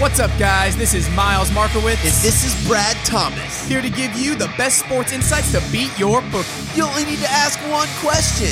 [0.00, 0.76] What's up, guys?
[0.76, 2.02] This is Miles Markowitz.
[2.02, 3.64] And this is Brad Thomas.
[3.68, 6.46] Here to give you the best sports insights to beat your book.
[6.74, 8.50] You only need to ask one question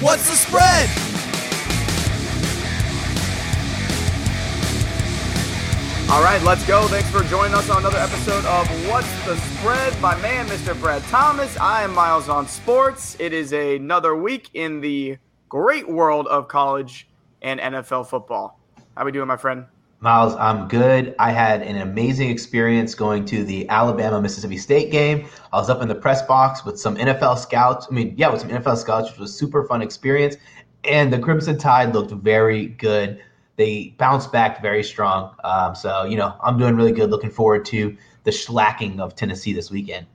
[0.00, 0.88] What's the spread?
[6.12, 6.86] All right, let's go.
[6.86, 10.00] Thanks for joining us on another episode of What's the Spread?
[10.00, 10.80] My man, Mr.
[10.80, 11.56] Brad Thomas.
[11.56, 13.16] I am Miles on Sports.
[13.18, 15.18] It is another week in the
[15.48, 17.08] great world of college
[17.42, 18.60] and NFL football.
[18.96, 19.66] How we doing, my friend?
[20.04, 21.14] Miles, I'm good.
[21.18, 25.26] I had an amazing experience going to the Alabama Mississippi State game.
[25.50, 27.88] I was up in the press box with some NFL scouts.
[27.90, 30.36] I mean, yeah, with some NFL scouts, which was a super fun experience.
[30.84, 33.18] And the Crimson Tide looked very good.
[33.56, 35.34] They bounced back very strong.
[35.42, 37.10] Um, so, you know, I'm doing really good.
[37.10, 40.06] Looking forward to the slacking of Tennessee this weekend.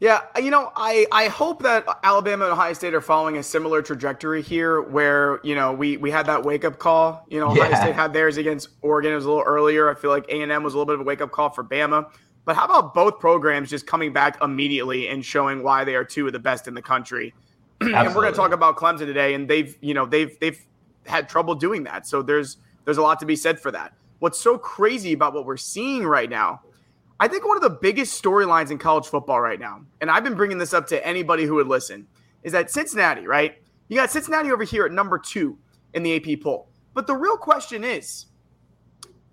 [0.00, 3.42] Yeah, uh, you know, I, I hope that Alabama and Ohio State are following a
[3.42, 7.24] similar trajectory here where, you know, we, we had that wake up call.
[7.28, 7.64] You know, yeah.
[7.64, 9.12] Ohio State had theirs against Oregon.
[9.12, 9.90] It was a little earlier.
[9.90, 12.08] I feel like A&M was a little bit of a wake up call for Bama.
[12.44, 16.26] But how about both programs just coming back immediately and showing why they are two
[16.28, 17.34] of the best in the country?
[17.80, 20.58] and we're going to talk about Clemson today, and they've, you know, they've they've
[21.06, 22.06] had trouble doing that.
[22.06, 23.92] So there's there's a lot to be said for that.
[24.20, 26.62] What's so crazy about what we're seeing right now
[27.20, 30.34] I think one of the biggest storylines in college football right now, and I've been
[30.34, 32.06] bringing this up to anybody who would listen,
[32.42, 33.56] is that Cincinnati, right?
[33.88, 35.58] You got Cincinnati over here at number two
[35.94, 36.68] in the AP poll.
[36.94, 38.26] But the real question is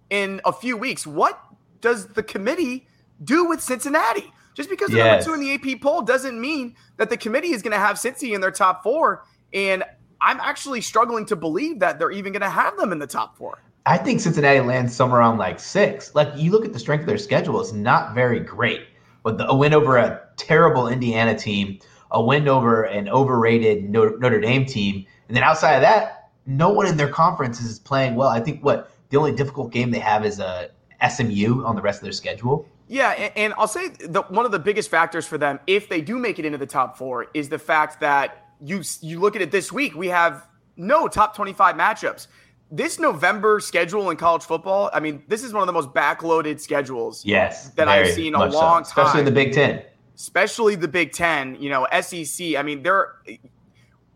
[0.10, 1.40] in a few weeks, what
[1.82, 2.88] does the committee
[3.24, 4.32] do with Cincinnati?
[4.56, 5.26] Just because they're yes.
[5.26, 7.98] number two in the AP poll doesn't mean that the committee is going to have
[7.98, 9.26] Cincy in their top four.
[9.54, 9.84] And
[10.22, 13.38] I'm actually struggling to believe that they're even going to have them in the top
[13.38, 13.62] four.
[13.88, 16.16] I think Cincinnati lands somewhere around like six.
[16.16, 18.88] Like you look at the strength of their schedule, it's not very great.
[19.22, 21.80] But the, a win over a terrible Indiana team,
[22.12, 26.88] a win over an overrated Notre Dame team, and then outside of that, no one
[26.88, 28.30] in their conference is playing well.
[28.30, 30.70] I think what the only difficult game they have is a
[31.02, 32.68] uh, SMU on the rest of their schedule.
[32.88, 36.20] Yeah, and, I'll say the, one of the biggest factors for them, if they do
[36.20, 39.52] make it into the top four, is the fact that you you look at it
[39.52, 39.96] this week.
[39.96, 40.48] We have
[40.78, 42.28] no top twenty five matchups
[42.72, 46.60] this November schedule in college football, I mean, this is one of the most backloaded
[46.60, 48.60] schedules yes, that I've seen a long so.
[48.60, 49.06] time.
[49.06, 49.84] Especially in the Big Ten.
[50.16, 52.56] Especially the Big Ten, you know, SEC.
[52.56, 53.16] I mean, there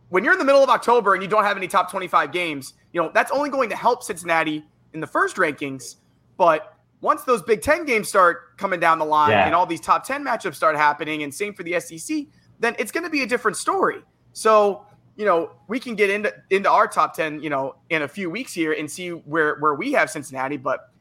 [0.10, 2.74] when you're in the middle of October and you don't have any top 25 games,
[2.94, 5.98] you know, that's only going to help Cincinnati in the first rankings.
[6.38, 9.46] But once those Big Ten games start coming down the line yeah.
[9.46, 12.26] and all these top 10 matchups start happening, and same for the SEC,
[12.60, 14.02] then it's going to be a different story.
[14.34, 14.86] So
[15.20, 18.30] you know, we can get into into our top ten, you know, in a few
[18.30, 20.94] weeks here and see where where we have Cincinnati, but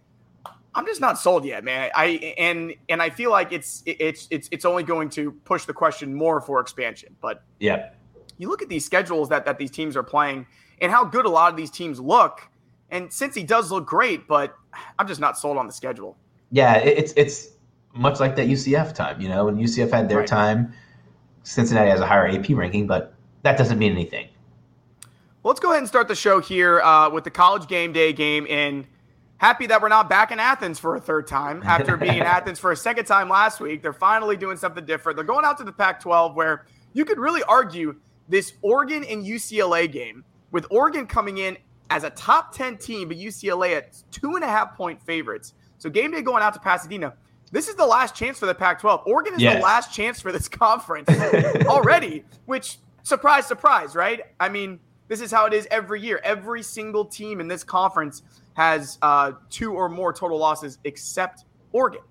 [0.75, 1.93] I'm just not sold yet, man.
[1.95, 5.73] I and and I feel like it's it's it's it's only going to push the
[5.73, 7.15] question more for expansion.
[7.21, 7.91] But yeah,
[8.39, 10.49] you look at these schedules that that these teams are playing
[10.81, 12.41] and how good a lot of these teams look.
[12.91, 14.57] And Cincy does look great, but
[14.99, 16.17] I'm just not sold on the schedule.
[16.51, 17.51] Yeah, it's it's
[17.95, 19.21] much like that UCF time.
[19.21, 20.27] You know, when UCF had their right.
[20.27, 20.73] time,
[21.45, 24.29] Cincinnati has a higher AP ranking, but that doesn't mean anything.
[25.43, 28.13] Well, let's go ahead and start the show here uh, with the college game day
[28.13, 28.47] game.
[28.51, 28.87] And
[29.39, 32.59] happy that we're not back in Athens for a third time after being in Athens
[32.59, 33.83] for a second time last week.
[33.83, 35.17] They're finally doing something different.
[35.17, 37.97] They're going out to the Pac 12 where you could really argue
[38.29, 41.57] this Oregon and UCLA game with Oregon coming in
[41.91, 45.55] as a top 10 team, but UCLA at two and a half point favorites.
[45.79, 47.15] So game day going out to Pasadena.
[47.51, 49.03] This is the last chance for the Pac 12.
[49.07, 49.57] Oregon is yes.
[49.57, 51.09] the last chance for this conference
[51.65, 52.79] already, which
[53.09, 54.21] surprise, surprise, right?
[54.39, 56.21] I mean, this is how it is every year.
[56.23, 58.23] Every single team in this conference
[58.55, 62.03] has uh, two or more total losses except Oregon.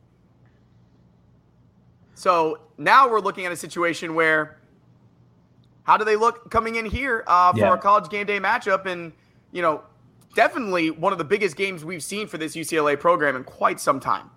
[2.16, 4.57] So now we're looking at a situation where
[5.84, 7.74] how do they look coming in here uh, for yeah.
[7.74, 8.88] a college game day matchup?
[8.88, 9.13] And,
[9.52, 9.84] you know,
[10.36, 14.00] definitely one of the biggest games we've seen for this UCLA program in quite some
[14.00, 14.30] time.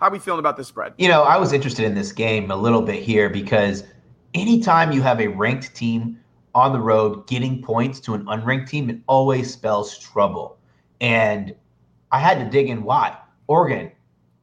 [0.00, 0.94] How are we feeling about this spread?
[0.96, 3.84] You know, I was interested in this game a little bit here because–
[4.34, 6.18] anytime you have a ranked team
[6.54, 10.58] on the road getting points to an unranked team, it always spells trouble.
[11.00, 11.54] And
[12.10, 13.16] I had to dig in why.
[13.46, 13.92] Oregon,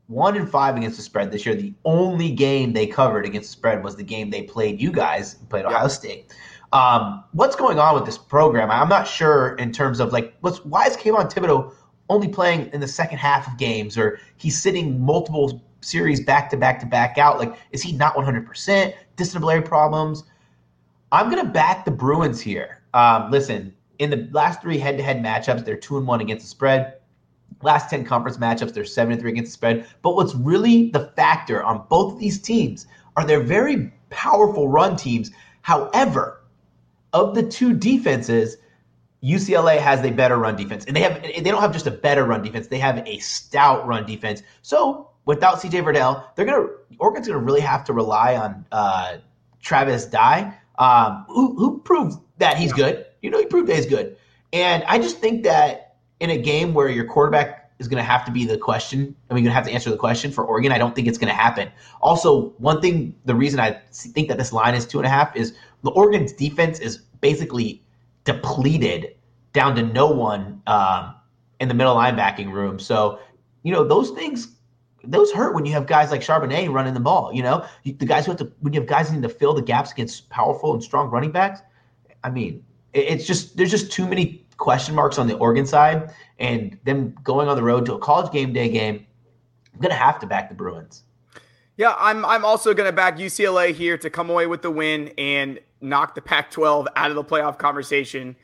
[0.08, 1.56] one and five against the spread this year.
[1.56, 5.36] The only game they covered against the spread was the game they played you guys,
[5.50, 6.34] played Ohio State.
[6.74, 8.70] Um, what's going on with this program?
[8.70, 11.74] I'm not sure in terms of like what's why is Kayvon Thibodeaux
[12.10, 16.58] only playing in the second half of games or he's sitting multiple series back to
[16.58, 17.40] back to back out.
[17.40, 18.94] Like, is he not 100%?
[19.16, 20.24] Disciplinary problems.
[21.12, 22.82] I'm going to back the Bruins here.
[22.94, 26.46] Um, listen, in the last three head to head matchups, they're 2 and 1 against
[26.46, 26.96] the spread.
[27.62, 29.88] Last 10 conference matchups, they're 7 and 3 against the spread.
[30.02, 34.96] But what's really the factor on both of these teams are they're very powerful run
[34.96, 35.32] teams.
[35.62, 36.42] However,
[37.14, 38.58] of the two defenses,
[39.26, 42.26] UCLA has a better run defense, and they have they don't have just a better
[42.26, 44.44] run defense; they have a stout run defense.
[44.62, 46.68] So without CJ Verdell, they're gonna
[47.00, 49.18] Oregon's gonna really have to rely on uh,
[49.62, 53.06] Travis Dye, um, who, who proved that he's good.
[53.22, 54.16] You know, he proved that he's good,
[54.54, 58.24] and I just think that in a game where your quarterback is going to have
[58.26, 59.16] to be the question.
[59.30, 60.72] I mean, you're going to have to answer the question for Oregon.
[60.72, 61.70] I don't think it's going to happen.
[62.02, 65.36] Also, one thing, the reason I think that this line is two and a half
[65.36, 67.84] is the Oregon's defense is basically
[68.24, 69.15] depleted
[69.56, 71.16] down to no one um,
[71.60, 72.78] in the middle linebacking room.
[72.78, 73.20] So,
[73.64, 74.56] you know, those things,
[75.04, 77.34] those hurt when you have guys like Charbonnet running the ball.
[77.34, 79.64] You know, the guys who have to, when you have guys need to fill the
[79.64, 81.62] gaps against powerful and strong running backs.
[82.24, 82.64] I mean,
[82.94, 87.48] it's just, there's just too many question marks on the Oregon side, and them going
[87.48, 89.06] on the road to a college game day game,
[89.74, 91.04] I'm gonna have to back the Bruins.
[91.78, 95.60] Yeah, I'm I'm also gonna back UCLA here to come away with the win and
[95.82, 98.36] knock the Pac-12 out of the playoff conversation.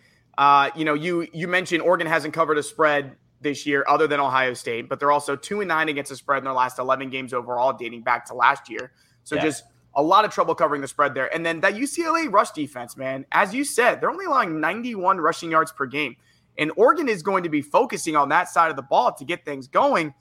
[0.42, 4.20] Uh, you know, you you mentioned Oregon hasn't covered a spread this year other than
[4.20, 7.12] Ohio State, but they're also two and nine against the spread in their last 11
[7.12, 8.92] games overall, dating back to last year.
[9.24, 9.44] So yeah.
[9.44, 11.32] just a lot of trouble covering the spread there.
[11.32, 15.52] And then that UCLA rush defense, man, as you said, they're only allowing 91 rushing
[15.52, 16.16] yards per game.
[16.58, 19.46] And Oregon is going to be focusing on that side of the ball to get
[19.46, 20.16] things going.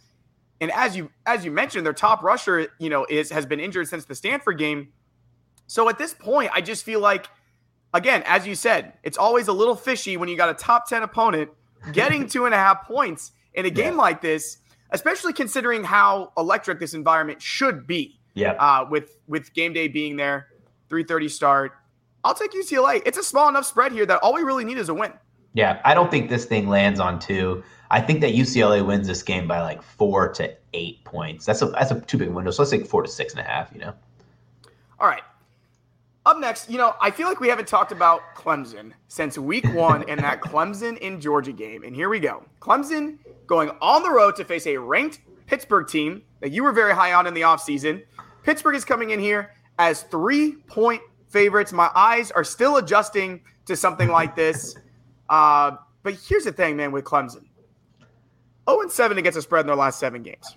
[0.61, 3.89] And as you as you mentioned, their top rusher, you know, is has been injured
[3.89, 4.93] since the Stanford game.
[5.67, 7.29] So at this point, I just feel like,
[7.95, 11.03] again, as you said, it's always a little fishy when you got a top 10
[11.03, 11.51] opponent
[11.93, 14.01] getting two and a half points in a game yeah.
[14.01, 14.59] like this,
[14.91, 18.19] especially considering how electric this environment should be.
[18.35, 18.53] Yeah.
[18.53, 20.47] Uh, with with game day being there,
[20.89, 21.73] 3:30 start.
[22.23, 23.03] I'll take UCLA.
[23.05, 25.13] It's a small enough spread here that all we really need is a win.
[25.55, 27.65] Yeah, I don't think this thing lands on two.
[27.91, 31.45] I think that UCLA wins this game by like four to eight points.
[31.45, 32.53] That's a that's a too big window.
[32.53, 33.73] So let's say four to six and a half.
[33.73, 33.95] You know.
[35.01, 35.23] All right.
[36.27, 40.07] Up next, you know, I feel like we haven't talked about Clemson since week one
[40.09, 41.83] in that Clemson in Georgia game.
[41.83, 42.45] And here we go.
[42.61, 46.95] Clemson going on the road to face a ranked Pittsburgh team that you were very
[46.95, 48.03] high on in the offseason.
[48.43, 51.73] Pittsburgh is coming in here as three point favorites.
[51.73, 54.77] My eyes are still adjusting to something like this.
[55.31, 55.73] Uh,
[56.03, 57.45] but here's the thing, man, with Clemson
[58.69, 60.57] 0 7 against the spread in their last seven games.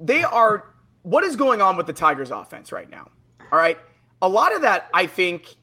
[0.00, 3.08] They are, what is going on with the Tigers offense right now?
[3.52, 3.78] All right.
[4.22, 5.56] A lot of that, I think,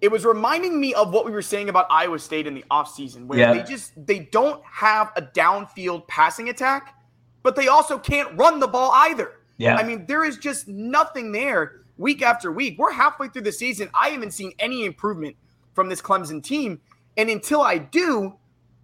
[0.00, 3.26] it was reminding me of what we were saying about Iowa State in the offseason,
[3.26, 3.52] where yeah.
[3.52, 6.94] they just they don't have a downfield passing attack
[7.42, 9.32] but they also can't run the ball either.
[9.56, 9.76] Yeah.
[9.76, 12.78] I mean, there is just nothing there week after week.
[12.78, 13.90] We're halfway through the season.
[13.94, 15.36] I haven't seen any improvement
[15.74, 16.80] from this Clemson team.
[17.16, 18.34] And until I do,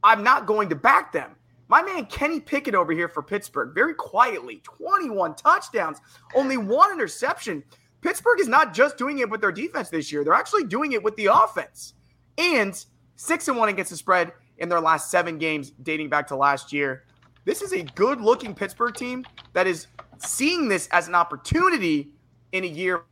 [0.03, 1.33] I'm not going to back them.
[1.69, 5.99] My man Kenny Pickett over here for Pittsburgh, very quietly, 21 touchdowns,
[6.35, 7.65] only one interception.
[8.07, 11.03] Pittsburgh is not just doing it with their defense this year, they're actually doing it
[11.03, 11.95] with the offense.
[12.39, 12.73] And
[13.17, 16.73] six and one against the spread in their last seven games dating back to last
[16.73, 17.03] year.
[17.47, 19.89] This is a good looking Pittsburgh team that is
[20.19, 22.13] seeing this as an opportunity
[22.53, 23.03] in a year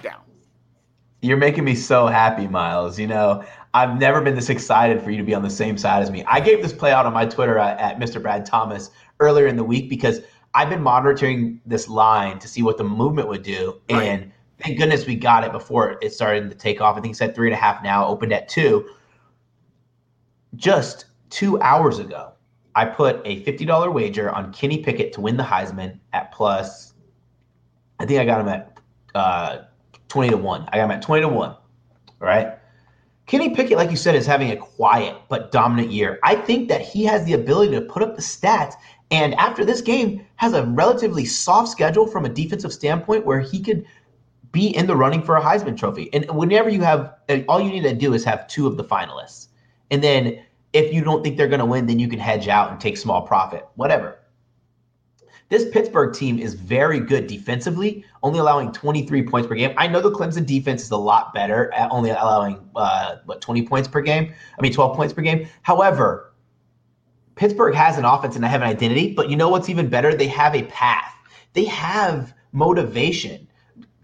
[0.00, 0.22] down.
[1.20, 2.98] You're making me so happy, Miles.
[2.98, 6.02] You know, I've never been this excited for you to be on the same side
[6.02, 6.24] as me.
[6.24, 8.22] I gave this play out on my Twitter at, at Mr.
[8.22, 10.20] Brad Thomas earlier in the week because
[10.54, 13.80] I've been monitoring this line to see what the movement would do.
[13.90, 14.04] Right.
[14.04, 16.96] And thank goodness we got it before it started to take off.
[16.96, 18.88] I think it's at three and a half now, opened at two.
[20.56, 22.32] Just two hours ago,
[22.74, 26.94] I put a $50 wager on Kenny Pickett to win the Heisman at plus,
[28.00, 28.78] I think I got him at
[29.14, 29.58] uh,
[30.08, 30.68] 20 to 1.
[30.72, 31.50] I got him at 20 to 1.
[31.50, 31.58] All
[32.20, 32.54] right.
[33.26, 36.18] Kenny Pickett, like you said, is having a quiet but dominant year.
[36.22, 38.74] I think that he has the ability to put up the stats
[39.10, 43.60] and after this game has a relatively soft schedule from a defensive standpoint where he
[43.60, 43.86] could
[44.52, 46.12] be in the running for a Heisman trophy.
[46.12, 47.14] And whenever you have
[47.48, 49.48] all you need to do is have two of the finalists.
[49.90, 52.70] And then if you don't think they're going to win, then you can hedge out
[52.70, 54.18] and take small profit, whatever.
[55.50, 59.72] This Pittsburgh team is very good defensively, only allowing 23 points per game.
[59.78, 63.66] I know the Clemson defense is a lot better at only allowing uh, what 20
[63.66, 64.32] points per game.
[64.58, 65.48] I mean 12 points per game.
[65.62, 66.34] However,
[67.36, 70.14] Pittsburgh has an offense and they have an identity, but you know what's even better?
[70.14, 71.14] They have a path.
[71.54, 73.47] They have motivation.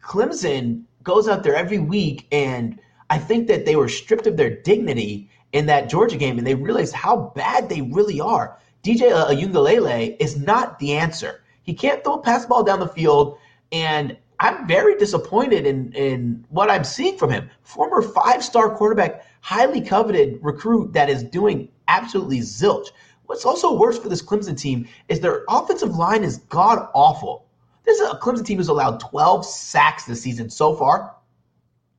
[0.05, 2.79] Clemson goes out there every week and
[3.11, 6.55] I think that they were stripped of their dignity in that Georgia game and they
[6.55, 8.59] realized how bad they really are.
[8.83, 11.43] DJ Uiagalelei uh, is not the answer.
[11.63, 13.39] He can't throw a pass ball down the field,
[13.73, 17.49] and I'm very disappointed in, in what I'm seeing from him.
[17.63, 22.89] Former five star quarterback, highly coveted recruit that is doing absolutely zilch.
[23.25, 27.44] What's also worse for this Clemson team is their offensive line is god awful.
[27.85, 31.15] This is a Clemson team who's allowed 12 sacks this season so far.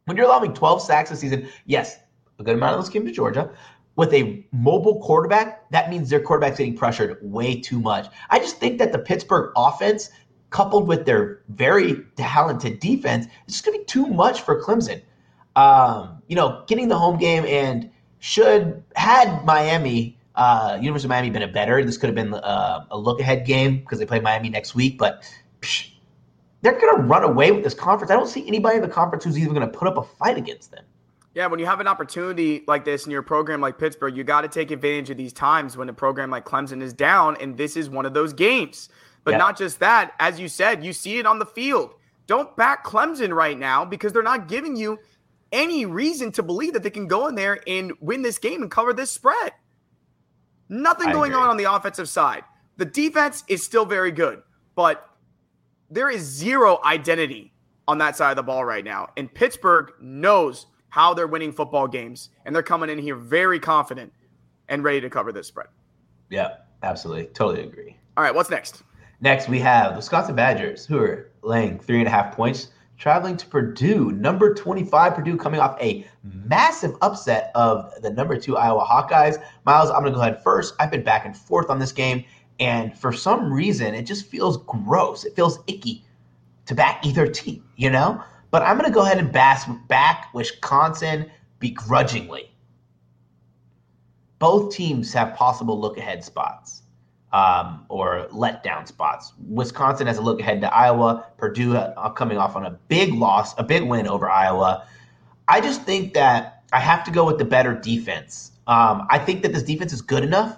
[0.06, 1.98] When you're allowing 12 sacks this season, yes,
[2.39, 3.50] a good amount of those came to Georgia.
[3.96, 8.08] With a mobile quarterback, that means their quarterback's getting pressured way too much.
[8.30, 10.10] I just think that the Pittsburgh offense,
[10.50, 15.01] coupled with their very talented defense, it's just going to be too much for Clemson.
[15.56, 17.89] Um, you know, getting the home game and
[18.20, 22.86] should had Miami, uh, University of Miami been a better, this could have been uh,
[22.92, 24.98] a look ahead game because they play Miami next week.
[24.98, 25.24] But
[25.66, 25.92] psh,
[26.62, 28.12] they're going to run away with this conference.
[28.12, 30.38] I don't see anybody in the conference who's even going to put up a fight
[30.38, 30.84] against them.
[31.36, 34.42] Yeah, when you have an opportunity like this in your program like Pittsburgh, you got
[34.42, 37.76] to take advantage of these times when a program like Clemson is down, and this
[37.76, 38.88] is one of those games.
[39.26, 39.38] But yeah.
[39.40, 41.96] not just that, as you said, you see it on the field.
[42.26, 44.98] Don't back Clemson right now because they're not giving you
[45.52, 48.72] any reason to believe that they can go in there and win this game and
[48.72, 49.52] cover this spread.
[50.70, 51.44] Nothing I going agree.
[51.44, 52.44] on on the offensive side.
[52.78, 54.42] The defense is still very good,
[54.76, 55.10] but
[55.89, 57.54] there is zero identity
[57.88, 59.10] on that side of the ball right now.
[59.18, 64.12] And Pittsburgh knows how they're winning football games, and they're coming in here very confident
[64.70, 65.68] and ready to cover this spread.
[66.30, 67.25] Yeah, absolutely.
[67.27, 67.98] Totally agree.
[68.18, 68.84] All right, what's next?
[69.22, 73.38] Next, we have the Wisconsin Badgers, who are laying three and a half points, traveling
[73.38, 74.12] to Purdue.
[74.12, 79.42] Number 25, Purdue coming off a massive upset of the number two Iowa Hawkeyes.
[79.65, 80.75] Miles, I'm going to go ahead first.
[80.80, 82.24] I've been back and forth on this game,
[82.60, 85.26] and for some reason, it just feels gross.
[85.26, 86.04] It feels icky
[86.66, 88.24] to back either team, you know?
[88.52, 92.52] But I'm going to go ahead and bass back Wisconsin begrudgingly.
[94.40, 96.84] Both teams have possible look ahead spots
[97.34, 99.34] um, or letdown spots.
[99.50, 101.26] Wisconsin has a look ahead to Iowa.
[101.38, 104.88] Purdue uh, coming off on a big loss, a big win over Iowa.
[105.48, 108.52] I just think that I have to go with the better defense.
[108.68, 110.58] Um, I think that this defense is good enough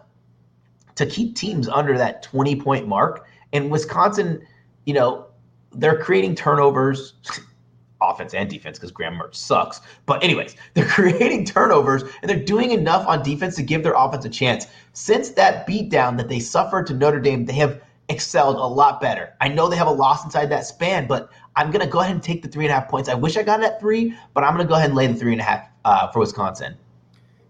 [0.97, 3.25] to keep teams under that 20 point mark.
[3.53, 4.45] And Wisconsin,
[4.85, 5.27] you know,
[5.71, 7.13] they're creating turnovers
[8.01, 9.81] offense and defense because Graham Mertz sucks.
[10.05, 14.25] But anyways, they're creating turnovers and they're doing enough on defense to give their offense
[14.25, 14.67] a chance.
[14.93, 19.33] Since that beatdown that they suffered to Notre Dame, they have excelled a lot better.
[19.41, 22.23] I know they have a loss inside that span, but I'm gonna go ahead and
[22.23, 23.09] take the three and a half points.
[23.09, 25.15] I wish I got it at three, but I'm gonna go ahead and lay the
[25.15, 26.75] three and a half uh, for Wisconsin.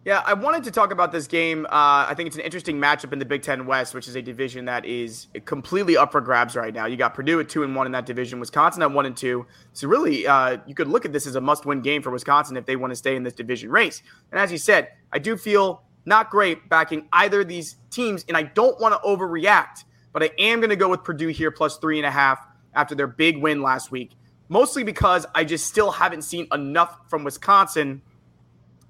[0.07, 1.65] Yeah, I wanted to talk about this game.
[1.65, 4.21] Uh, I think it's an interesting matchup in the Big Ten West, which is a
[4.21, 6.85] division that is completely up for grabs right now.
[6.85, 9.45] You got Purdue at two and one in that division, Wisconsin at one and two.
[9.73, 12.65] So really, uh, you could look at this as a must-win game for Wisconsin if
[12.65, 14.01] they want to stay in this division race.
[14.31, 18.37] And as you said, I do feel not great backing either of these teams, and
[18.37, 19.83] I don't want to overreact,
[20.13, 22.39] but I am going to go with Purdue here plus three and a half
[22.73, 24.11] after their big win last week.
[24.47, 28.03] Mostly because I just still haven't seen enough from Wisconsin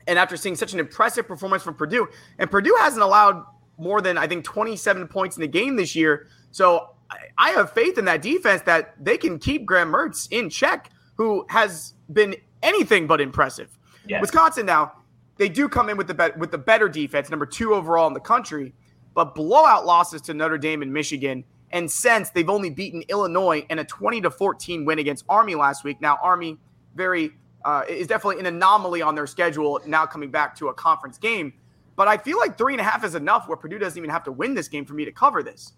[0.07, 2.07] and after seeing such an impressive performance from Purdue,
[2.39, 3.43] and Purdue hasn't allowed
[3.77, 6.27] more than I think 27 points in the game this year.
[6.51, 6.95] So
[7.37, 11.45] I have faith in that defense that they can keep Graham Mertz in check, who
[11.49, 13.77] has been anything but impressive.
[14.07, 14.21] Yes.
[14.21, 14.93] Wisconsin now,
[15.37, 18.13] they do come in with the be- with the better defense, number two overall in
[18.13, 18.73] the country,
[19.13, 21.43] but blowout losses to Notre Dame and Michigan.
[21.71, 25.83] And since they've only beaten Illinois in a 20 to 14 win against Army last
[25.83, 25.99] week.
[25.99, 26.57] Now, Army,
[26.95, 27.33] very
[27.65, 31.53] uh, is definitely an anomaly on their schedule now coming back to a conference game.
[31.95, 34.23] But I feel like three and a half is enough where Purdue doesn't even have
[34.25, 35.73] to win this game for me to cover this.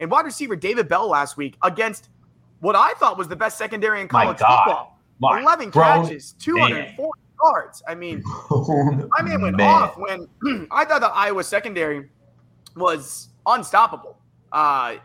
[0.00, 2.08] And wide receiver David Bell last week against
[2.60, 4.98] what I thought was the best secondary in college football.
[5.20, 7.10] My 11 catches, 204
[7.42, 7.82] yards.
[7.86, 9.68] I mean, I mean, went man.
[9.68, 10.26] off when
[10.70, 12.08] I thought the Iowa secondary
[12.74, 14.18] was unstoppable.
[14.50, 14.96] Uh,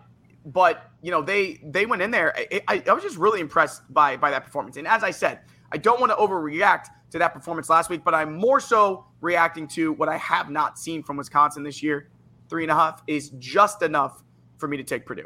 [0.46, 2.34] but you know, they they went in there.
[2.38, 4.78] I, I, I was just really impressed by by that performance.
[4.78, 5.42] And as I said,
[5.76, 9.68] I don't want to overreact to that performance last week, but I'm more so reacting
[9.70, 12.08] to what I have not seen from Wisconsin this year.
[12.50, 14.24] Three and a half is just enough
[14.58, 15.26] for me to take Purdue.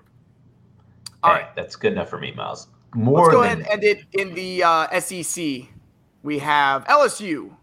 [1.21, 2.69] All hey, right, that's good enough for me, Miles.
[2.95, 3.25] More.
[3.25, 5.67] Let's go than- ahead and end it in the uh, SEC.
[6.23, 7.55] We have LSU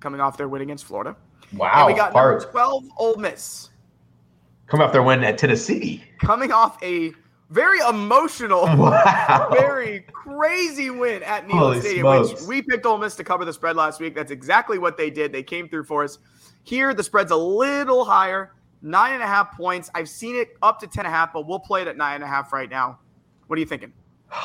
[0.00, 1.14] coming off their win against Florida.
[1.52, 1.86] Wow.
[1.86, 3.70] And we got number 12 Ole Miss.
[4.66, 6.02] Coming off their win at Tennessee.
[6.18, 7.12] Coming off a
[7.52, 9.48] very emotional, wow.
[9.52, 12.40] very crazy win at Neyland Stadium, smokes.
[12.40, 14.14] which we picked Ole Miss to cover the spread last week.
[14.14, 15.32] That's exactly what they did.
[15.32, 16.18] They came through for us.
[16.64, 19.90] Here, the spread's a little higher, nine and a half points.
[19.94, 22.16] I've seen it up to ten and a half, but we'll play it at nine
[22.16, 22.98] and a half right now.
[23.48, 23.92] What are you thinking?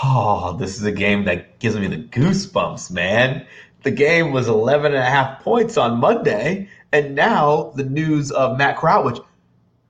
[0.04, 3.46] Oh, this is a game that gives me the goosebumps, man.
[3.84, 8.58] The game was 11 and a half points on Monday, and now the news of
[8.58, 9.20] Matt which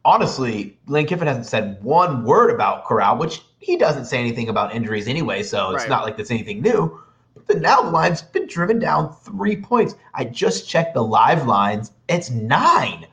[0.07, 4.73] honestly, Lane Kiffin hasn't said one word about Corral, which he doesn't say anything about
[4.73, 5.89] injuries anyway, so it's right.
[5.89, 7.03] not like that's anything new.
[7.45, 9.95] But now the line's been driven down three points.
[10.13, 11.91] I just checked the live lines.
[12.07, 13.05] It's nine.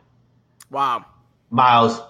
[0.70, 1.04] Wow.
[1.50, 2.00] Miles,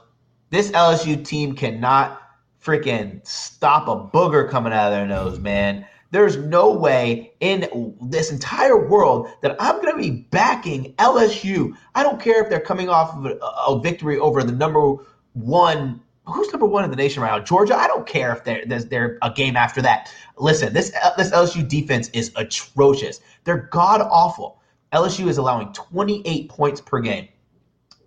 [0.50, 2.20] this LSU team cannot
[2.62, 5.86] freaking stop a booger coming out of their nose, man.
[6.14, 11.72] There's no way in this entire world that I'm going to be backing LSU.
[11.96, 14.94] I don't care if they're coming off of a, a victory over the number
[15.32, 17.44] one who's number one in the nation right now?
[17.44, 17.74] Georgia.
[17.76, 20.08] I don't care if they're they're a game after that.
[20.38, 23.20] Listen, this this LSU defense is atrocious.
[23.42, 24.60] They're god awful.
[24.92, 27.26] LSU is allowing 28 points per game.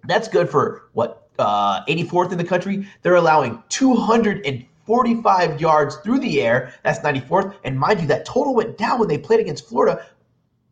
[0.06, 2.88] That's good for what uh, 84th in the country.
[3.02, 3.62] They're allowing
[4.88, 6.74] 245 yards through the air.
[6.84, 7.54] That's 94th.
[7.66, 10.06] And mind you, that total went down when they played against Florida,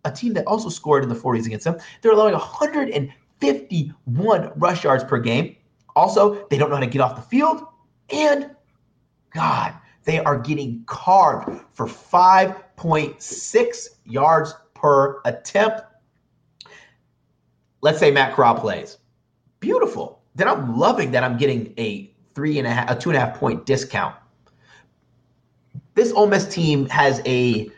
[0.05, 1.77] a team that also scored in the 40s against them.
[2.01, 5.55] They're allowing 151 rush yards per game.
[5.95, 7.65] Also, they don't know how to get off the field.
[8.09, 8.55] And
[9.33, 9.73] God,
[10.05, 15.81] they are getting carved for 5.6 yards per attempt.
[17.81, 18.97] Let's say Matt Corral plays.
[19.59, 20.21] Beautiful.
[20.35, 23.19] Then I'm loving that I'm getting a three and a half, a two and a
[23.19, 24.15] half point discount.
[25.95, 27.71] This Ole Miss team has a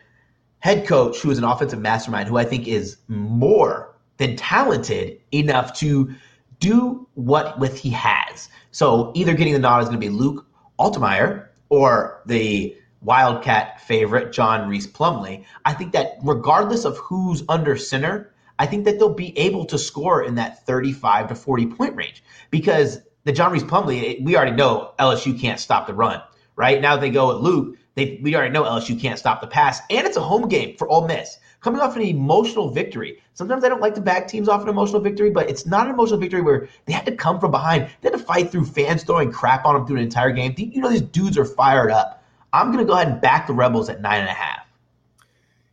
[0.60, 5.78] head coach who is an offensive mastermind who I think is more than talented enough
[5.78, 6.14] to
[6.60, 8.50] do what with he has.
[8.72, 10.46] So either getting the nod is going to be Luke
[10.80, 15.46] Altmyer or the Wildcat favorite John Rhys Plumlee.
[15.66, 19.78] I think that regardless of who's under center, I think that they'll be able to
[19.78, 24.56] score in that 35 to 40 point range because the John Rhys Plumlee, we already
[24.56, 26.22] know LSU can't stop the run,
[26.56, 26.82] right?
[26.82, 27.78] Now they go with Luke.
[27.96, 30.88] They, we already know LSU can't stop the pass, and it's a home game for
[30.88, 33.22] Ole Miss coming off an emotional victory.
[33.34, 35.94] Sometimes I don't like to back teams off an emotional victory, but it's not an
[35.94, 37.90] emotional victory where they had to come from behind.
[38.00, 40.54] They had to fight through fans throwing crap on them through an entire game.
[40.56, 42.24] You know, these dudes are fired up.
[42.54, 44.67] I'm going to go ahead and back the Rebels at nine and a half.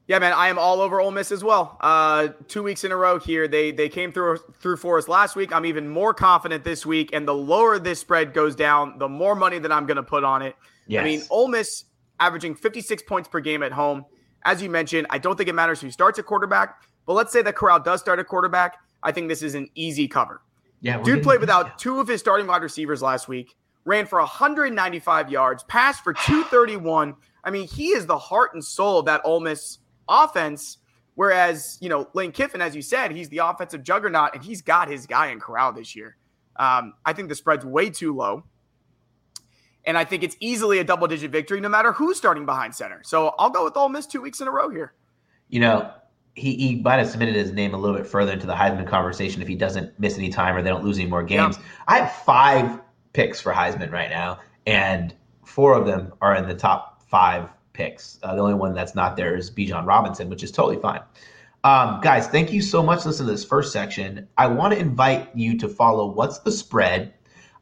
[0.07, 1.79] Yeah, man, I am all over Ole Miss as well.
[1.81, 5.35] Uh, two weeks in a row here, they they came through through for us last
[5.35, 5.51] week.
[5.53, 9.35] I'm even more confident this week, and the lower this spread goes down, the more
[9.35, 10.57] money that I'm going to put on it.
[10.87, 11.01] Yes.
[11.01, 11.85] I mean, Ole Miss
[12.21, 14.05] averaging 56 points per game at home.
[14.45, 17.41] As you mentioned, I don't think it matters who starts a quarterback, but let's say
[17.41, 18.77] that Corral does start a quarterback.
[19.03, 20.43] I think this is an easy cover.
[20.83, 23.57] Yeah, dude played without two of his starting wide receivers last week.
[23.87, 27.15] Ran for 195 yards, passed for 231.
[27.43, 30.79] I mean, he is the heart and soul of that Ole Miss offense.
[31.15, 34.89] Whereas, you know, Lane Kiffin, as you said, he's the offensive juggernaut and he's got
[34.89, 36.17] his guy in Corral this year.
[36.57, 38.45] Um, I think the spread's way too low.
[39.87, 43.03] And I think it's easily a double digit victory no matter who's starting behind center.
[43.05, 44.95] So I'll go with Ole Miss two weeks in a row here.
[45.49, 45.93] You know,
[46.35, 49.41] he, he might have submitted his name a little bit further into the Heisman conversation
[49.43, 51.57] if he doesn't miss any time or they don't lose any more games.
[51.59, 51.65] Yeah.
[51.87, 52.81] I have five
[53.13, 55.15] picks for Heisman right now, and
[55.45, 58.19] four of them are in the top five picks.
[58.23, 61.03] Uh, the only one that's not there is Bijan Robinson, which is totally fine.
[61.65, 63.05] Um, guys, thank you so much.
[63.05, 64.27] Listen to this first section.
[64.39, 67.13] I want to invite you to follow What's the Spread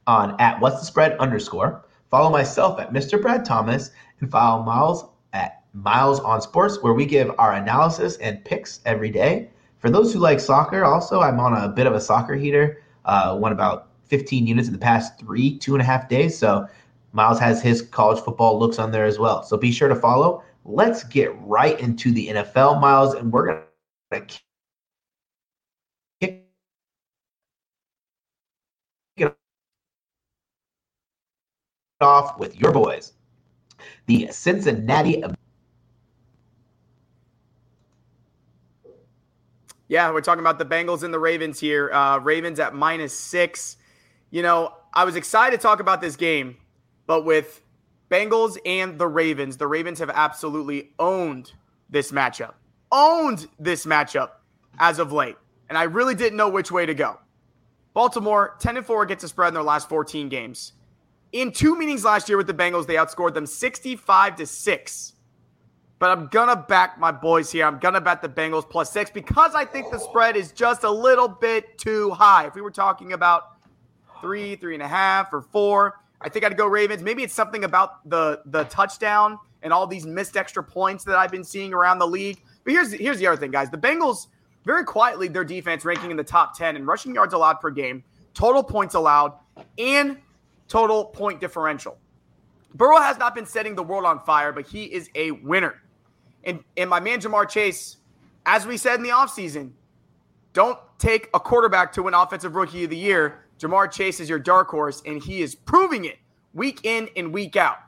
[0.06, 1.84] on at What's the Spread underscore.
[2.10, 3.20] Follow myself at Mr.
[3.20, 8.44] Brad Thomas and follow Miles at Miles on Sports, where we give our analysis and
[8.44, 9.50] picks every day.
[9.78, 12.82] For those who like soccer, also, I'm on a bit of a soccer heater.
[13.04, 16.36] Uh, won about 15 units in the past three, two and a half days.
[16.36, 16.66] So
[17.12, 19.42] Miles has his college football looks on there as well.
[19.42, 20.42] So be sure to follow.
[20.64, 23.62] Let's get right into the NFL, Miles, and we're going
[24.12, 24.20] to
[26.20, 26.46] kick
[29.16, 29.36] it
[32.00, 33.12] off with your boys,
[34.06, 35.22] the Cincinnati.
[39.88, 41.92] Yeah, we're talking about the Bengals and the Ravens here.
[41.92, 43.76] Uh, Ravens at minus six.
[44.30, 46.56] You know, I was excited to talk about this game
[47.06, 47.62] but with
[48.10, 51.52] Bengals and the Ravens, the Ravens have absolutely owned
[51.88, 52.54] this matchup.
[52.90, 54.30] Owned this matchup
[54.78, 55.36] as of late.
[55.68, 57.18] And I really didn't know which way to go.
[57.94, 60.72] Baltimore, 10 and 4 gets a spread in their last 14 games.
[61.32, 65.12] In two meetings last year with the Bengals, they outscored them 65 to 6.
[65.98, 67.64] But I'm gonna back my boys here.
[67.64, 70.90] I'm gonna bet the Bengals plus six because I think the spread is just a
[70.90, 72.46] little bit too high.
[72.46, 73.44] If we were talking about
[74.20, 77.02] three, three and a half, or four, I think I'd go Ravens.
[77.02, 81.30] Maybe it's something about the the touchdown and all these missed extra points that I've
[81.30, 82.42] been seeing around the league.
[82.64, 83.70] But here's here's the other thing, guys.
[83.70, 84.28] The Bengals
[84.64, 88.04] very quietly their defense ranking in the top 10 in rushing yards allowed per game,
[88.32, 89.32] total points allowed,
[89.78, 90.18] and
[90.68, 91.98] total point differential.
[92.74, 95.82] Burrow has not been setting the world on fire, but he is a winner.
[96.44, 97.98] And and my man Ja'Marr Chase,
[98.46, 99.72] as we said in the offseason,
[100.52, 104.40] don't take a quarterback to win offensive rookie of the year Ja'Marr Chase is your
[104.40, 106.18] dark horse, and he is proving it
[106.52, 107.78] week in and week out.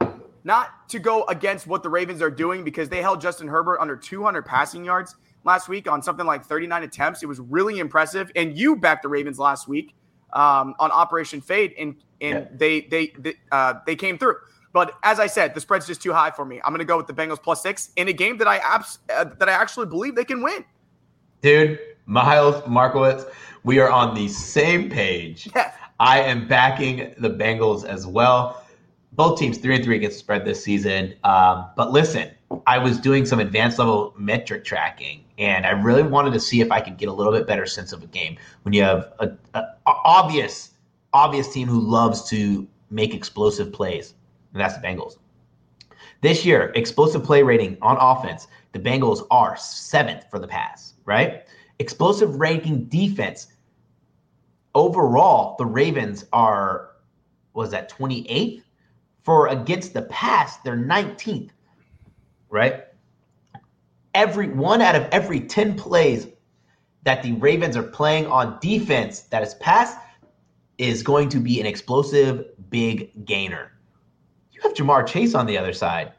[0.44, 3.96] Not to go against what the Ravens are doing because they held Justin Herbert under
[3.96, 7.22] 200 passing yards last week on something like 39 attempts.
[7.22, 8.30] It was really impressive.
[8.36, 9.94] And you backed the Ravens last week
[10.32, 12.46] um, on Operation Fade, and and yeah.
[12.52, 14.36] they they they, uh, they came through.
[14.72, 16.60] But as I said, the spread's just too high for me.
[16.64, 18.98] I'm going to go with the Bengals plus six in a game that I abs-
[19.12, 20.64] uh, that I actually believe they can win.
[21.40, 23.24] Dude, Miles Markowitz,
[23.62, 25.48] we are on the same page.
[25.56, 25.72] Yeah.
[26.00, 28.66] I am backing the Bengals as well.
[29.12, 31.14] Both teams three and three against the spread this season.
[31.22, 32.30] Um, but listen,
[32.66, 36.72] I was doing some advanced level metric tracking, and I really wanted to see if
[36.72, 39.30] I could get a little bit better sense of a game when you have a,
[39.54, 40.72] a, a obvious,
[41.12, 44.14] obvious team who loves to make explosive plays,
[44.52, 45.16] and that's the Bengals.
[46.22, 51.44] This year, explosive play rating on offense, the Bengals are seventh for the pass, right?
[51.78, 53.48] Explosive ranking defense,
[54.74, 56.90] overall, the Ravens are
[57.52, 58.62] was that 28th
[59.22, 61.50] for against the pass, they're 19th,
[62.50, 62.84] right?
[64.14, 66.28] Every one out of every 10 plays
[67.04, 69.94] that the Ravens are playing on defense that is pass
[70.78, 73.72] is going to be an explosive big gainer.
[74.52, 76.12] You have Ja'Marr Chase on the other side.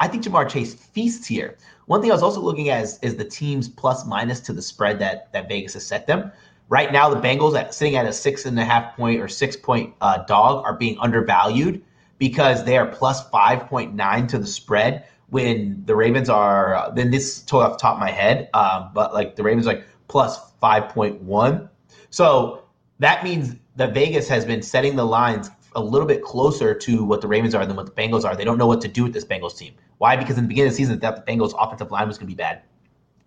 [0.00, 1.56] I think Ja'Marr Chase feasts here.
[1.88, 4.60] One thing I was also looking at is, is the team's plus minus to the
[4.60, 6.30] spread that that Vegas has set them.
[6.68, 9.56] Right now, the Bengals at sitting at a six and a half point or six
[9.56, 11.82] point uh, dog are being undervalued
[12.18, 15.06] because they are plus five point nine to the spread.
[15.30, 19.14] When the Ravens are, uh, then this told off top of my head, um, but
[19.14, 21.70] like the Ravens like plus five point one.
[22.10, 22.64] So
[22.98, 27.20] that means that Vegas has been setting the lines a little bit closer to what
[27.20, 28.36] the Ravens are than what the Bengals are.
[28.36, 29.74] They don't know what to do with this Bengals team.
[29.98, 30.16] Why?
[30.16, 32.26] Because in the beginning of the season, they thought the Bengals offensive line was going
[32.26, 32.62] to be bad.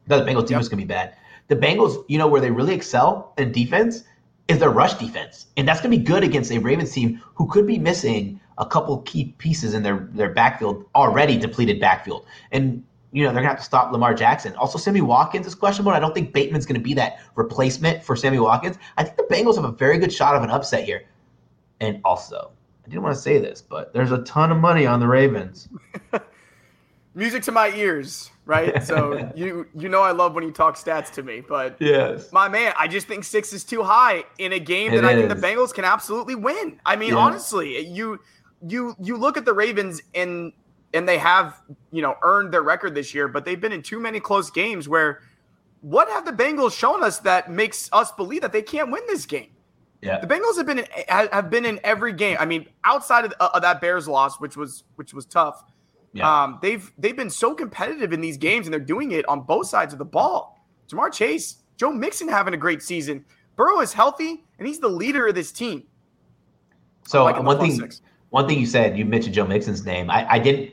[0.06, 0.60] They thought the Bengals team yep.
[0.60, 1.16] was going to be bad.
[1.48, 4.04] The Bengals, you know, where they really excel in defense
[4.48, 5.48] is their rush defense.
[5.58, 8.66] And that's going to be good against a Ravens team who could be missing a
[8.66, 12.26] couple key pieces in their, their backfield, already depleted backfield.
[12.52, 14.56] And, you know, they're going to have to stop Lamar Jackson.
[14.56, 15.92] Also, Sammy Watkins is questionable.
[15.92, 18.78] I don't think Bateman's going to be that replacement for Sammy Watkins.
[18.98, 21.04] I think the Bengals have a very good shot of an upset here.
[21.82, 22.52] And also,
[22.86, 25.68] I didn't want to say this, but there's a ton of money on the Ravens.
[27.14, 28.84] Music to my ears right?
[28.84, 32.48] So you you know I love when you talk stats to me, but yes, my
[32.48, 35.36] man, I just think six is too high in a game that I think the
[35.36, 36.80] Bengals can absolutely win.
[36.86, 37.20] I mean, yeah.
[37.20, 38.20] honestly, you
[38.68, 40.54] you you look at the Ravens and
[40.94, 44.00] and they have you know earned their record this year, but they've been in too
[44.00, 45.22] many close games where.
[45.84, 49.26] What have the Bengals shown us that makes us believe that they can't win this
[49.26, 49.50] game?
[50.02, 50.20] Yeah.
[50.20, 52.38] The Bengals have been in, have been in every game.
[52.40, 55.64] I mean, outside of, of that Bears loss, which was which was tough,
[56.14, 56.44] yeah.
[56.44, 59.68] Um, they've they've been so competitive in these games, and they're doing it on both
[59.68, 60.60] sides of the ball.
[60.90, 63.24] Ja'Marr Chase, Joe Mixon having a great season.
[63.56, 65.84] Burrow is healthy, and he's the leader of this team.
[67.08, 68.02] So one thing, six.
[68.30, 70.10] one thing you said, you mentioned Joe Mixon's name.
[70.10, 70.72] I, I didn't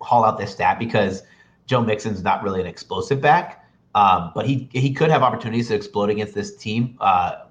[0.00, 1.22] haul out this stat because
[1.66, 3.64] Joe Mixon's not really an explosive back,
[3.94, 6.96] um, but he he could have opportunities to explode against this team.
[7.00, 7.44] Uh,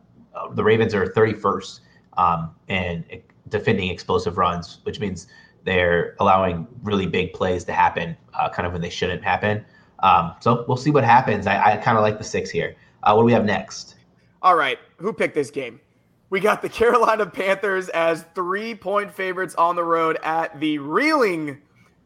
[0.53, 1.79] the Ravens are 31st
[2.17, 3.03] um, and
[3.49, 5.27] defending explosive runs, which means
[5.63, 9.63] they're allowing really big plays to happen, uh, kind of when they shouldn't happen.
[9.99, 11.47] Um, so we'll see what happens.
[11.47, 12.75] I, I kind of like the six here.
[13.03, 13.95] Uh, what do we have next?
[14.41, 15.79] All right, who picked this game?
[16.29, 21.61] We got the Carolina Panthers as three point favorites on the road at the reeling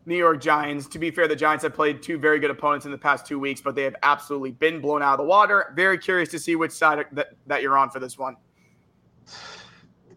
[0.05, 0.87] New York Giants.
[0.87, 3.39] To be fair, the Giants have played two very good opponents in the past two
[3.39, 5.73] weeks, but they have absolutely been blown out of the water.
[5.75, 8.35] Very curious to see which side that, that you're on for this one.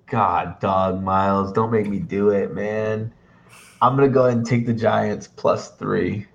[0.07, 3.13] God, dog, Miles, don't make me do it, man.
[3.83, 6.27] I'm gonna go ahead and take the Giants plus three.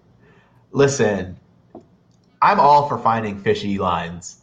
[0.71, 1.39] Listen,
[2.41, 4.41] I'm all for finding fishy lines,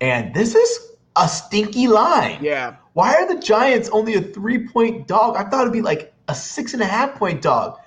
[0.00, 2.38] and this is a stinky line.
[2.42, 2.76] Yeah.
[2.94, 5.36] Why are the Giants only a three point dog?
[5.36, 7.78] I thought it'd be like a six and a half point dog.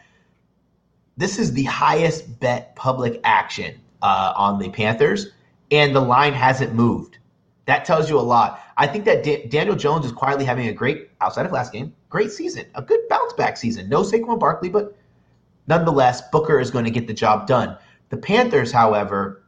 [1.19, 5.31] This is the highest bet public action uh, on the Panthers,
[5.69, 7.17] and the line hasn't moved.
[7.65, 8.61] That tells you a lot.
[8.77, 11.93] I think that da- Daniel Jones is quietly having a great, outside of last game,
[12.09, 13.89] great season, a good bounce back season.
[13.89, 14.95] No Saquon Barkley, but
[15.67, 17.77] nonetheless, Booker is going to get the job done.
[18.11, 19.43] The Panthers, however,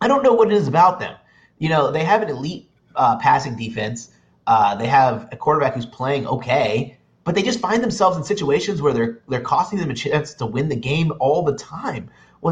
[0.00, 1.16] I don't know what it is about them.
[1.58, 4.12] You know, they have an elite uh, passing defense.
[4.46, 8.82] Uh, they have a quarterback who's playing okay, but they just find themselves in situations
[8.82, 12.10] where they're they're costing them a chance to win the game all the time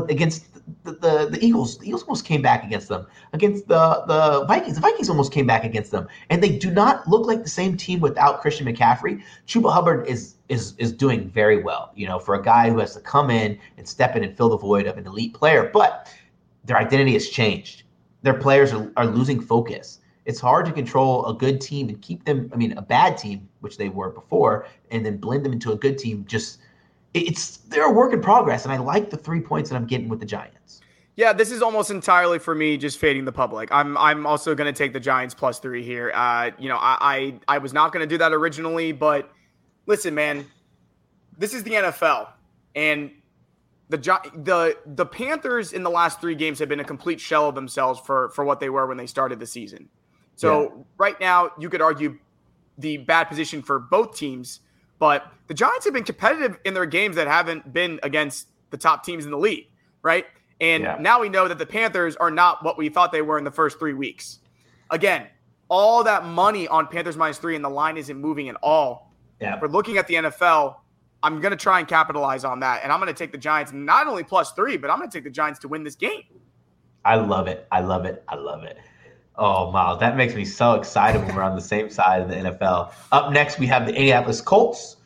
[0.08, 0.46] against
[0.84, 1.78] the, the, the, Eagles.
[1.78, 3.06] The Eagles almost came back against them.
[3.32, 6.06] Against the, the Vikings, the Vikings almost came back against them.
[6.28, 9.22] And they do not look like the same team without Christian McCaffrey.
[9.46, 12.94] Chuba Hubbard is is is doing very well, you know, for a guy who has
[12.94, 15.70] to come in and step in and fill the void of an elite player.
[15.72, 16.08] But
[16.64, 17.82] their identity has changed.
[18.22, 19.98] Their players are, are losing focus.
[20.30, 23.48] It's hard to control a good team and keep them, I mean, a bad team,
[23.60, 26.60] which they were before, and then blend them into a good team just–
[27.14, 30.08] it's they're a work in progress, and I like the three points that I'm getting
[30.08, 30.80] with the Giants.
[31.16, 33.70] Yeah, this is almost entirely for me just fading the public.
[33.72, 36.12] I'm I'm also going to take the Giants plus three here.
[36.14, 36.96] Uh, you know, I
[37.48, 39.30] I, I was not going to do that originally, but
[39.86, 40.46] listen, man,
[41.36, 42.28] this is the NFL,
[42.76, 43.10] and
[43.88, 47.56] the the the Panthers in the last three games have been a complete shell of
[47.56, 49.88] themselves for for what they were when they started the season.
[50.40, 50.82] So yeah.
[50.96, 52.18] right now, you could argue
[52.78, 54.60] the bad position for both teams,
[54.98, 59.04] but the Giants have been competitive in their games that haven't been against the top
[59.04, 59.68] teams in the league,
[60.00, 60.24] right?
[60.62, 60.96] And yeah.
[60.98, 63.50] now we know that the Panthers are not what we thought they were in the
[63.50, 64.38] first three weeks.
[64.88, 65.26] Again,
[65.68, 69.12] all that money on Panthers minus three, and the line isn't moving at all.
[69.42, 69.58] Yeah.
[69.60, 70.76] We're looking at the NFL.
[71.22, 72.80] I'm going to try and capitalize on that.
[72.82, 75.14] And I'm going to take the Giants not only plus three, but I'm going to
[75.14, 76.22] take the Giants to win this game.
[77.04, 77.66] I love it.
[77.70, 78.24] I love it.
[78.26, 78.78] I love it.
[79.40, 82.34] Oh, Miles, that makes me so excited when we're on the same side of the
[82.34, 82.92] NFL.
[83.10, 84.98] Up next, we have the Indianapolis Colts,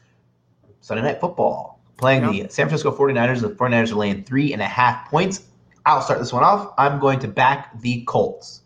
[0.80, 2.48] Sunday Night Football, playing yep.
[2.48, 3.42] the San Francisco 49ers.
[3.42, 5.42] The 49ers are laying three and a half points.
[5.86, 6.74] I'll start this one off.
[6.78, 8.62] I'm going to back the Colts.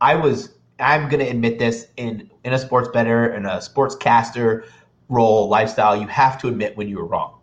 [0.00, 4.64] I was, I'm going to admit this in, in a sports bettor, in a sportscaster
[5.08, 7.38] role, lifestyle, you have to admit when you were wrong.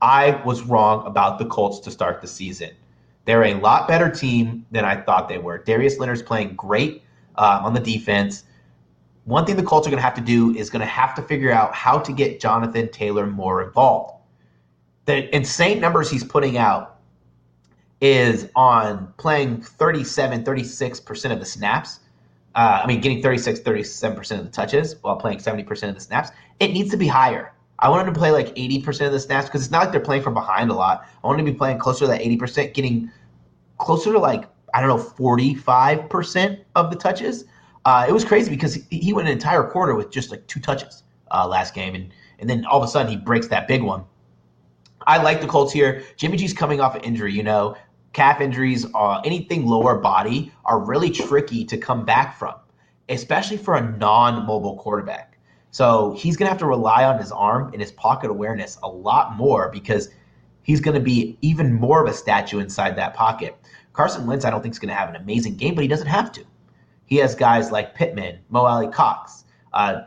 [0.00, 2.70] I was wrong about the Colts to start the season.
[3.28, 5.58] They're a lot better team than I thought they were.
[5.58, 7.02] Darius Leonard's playing great
[7.34, 8.44] uh, on the defense.
[9.26, 11.20] One thing the Colts are going to have to do is going to have to
[11.20, 14.14] figure out how to get Jonathan Taylor more involved.
[15.04, 17.00] The insane numbers he's putting out
[18.00, 22.00] is on playing 37, 36% of the snaps.
[22.54, 26.30] Uh, I mean, getting 36, 37% of the touches while playing 70% of the snaps.
[26.60, 27.52] It needs to be higher.
[27.80, 30.00] I want him to play like 80% of the snaps because it's not like they're
[30.00, 31.06] playing from behind a lot.
[31.22, 33.10] I want him to be playing closer to that 80%, getting
[33.78, 37.44] closer to like, I don't know, 45% of the touches.
[37.84, 40.60] Uh, it was crazy because he, he, went an entire quarter with just like two
[40.60, 41.94] touches uh, last game.
[41.94, 44.04] And, and then all of a sudden he breaks that big one.
[45.06, 46.02] I like the Colts here.
[46.16, 47.76] Jimmy G's coming off an injury, you know.
[48.12, 52.54] Calf injuries, uh, anything lower body are really tricky to come back from,
[53.08, 55.27] especially for a non mobile quarterback.
[55.70, 58.88] So he's going to have to rely on his arm and his pocket awareness a
[58.88, 60.08] lot more because
[60.62, 63.56] he's going to be even more of a statue inside that pocket.
[63.92, 66.06] Carson Wentz, I don't think is going to have an amazing game, but he doesn't
[66.06, 66.44] have to.
[67.06, 69.44] He has guys like Pittman, Mo Alie-Cox.
[69.72, 70.02] Uh,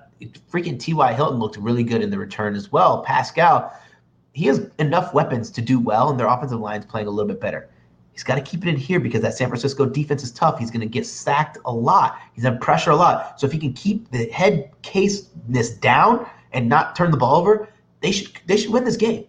[0.52, 1.14] freaking T.Y.
[1.14, 3.02] Hilton looked really good in the return as well.
[3.04, 3.76] Pascal,
[4.34, 7.28] he has enough weapons to do well, and their offensive line is playing a little
[7.28, 7.70] bit better.
[8.14, 10.60] He's got to keep it in here because that San Francisco defense is tough.
[10.60, 12.20] He's going to get sacked a lot.
[12.34, 13.40] He's under pressure a lot.
[13.40, 17.70] So if he can keep the head caseness down and not turn the ball over,
[18.02, 19.26] they should they should win this game.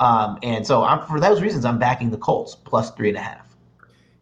[0.00, 3.20] Um, and so I'm, for those reasons, I'm backing the Colts plus three and a
[3.20, 3.46] half.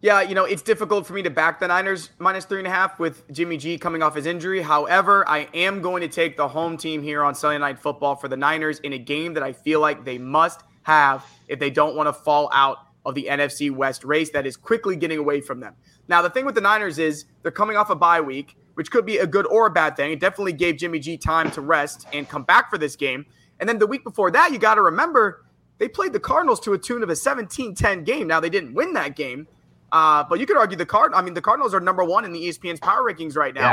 [0.02, 2.70] Yeah, you know, it's difficult for me to back the Niners minus three and a
[2.70, 4.62] half with Jimmy G coming off his injury.
[4.62, 8.26] However, I am going to take the home team here on Sunday Night Football for
[8.26, 11.96] the Niners in a game that I feel like they must have if they don't
[11.96, 15.60] want to fall out of the NFC West race that is quickly getting away from
[15.60, 15.74] them.
[16.08, 19.06] Now, the thing with the Niners is they're coming off a bye week, which could
[19.06, 20.12] be a good or a bad thing.
[20.12, 23.26] It definitely gave Jimmy G time to rest and come back for this game.
[23.58, 25.44] And then the week before that, you got to remember
[25.78, 28.26] they played the Cardinals to a tune of a 17-10 game.
[28.26, 29.48] Now they didn't win that game,
[29.92, 31.12] uh, but you could argue the Card.
[31.14, 33.70] I mean, the Cardinals are number one in the ESPN's power rankings right now,